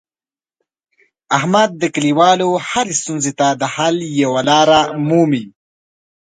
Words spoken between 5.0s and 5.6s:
مومي.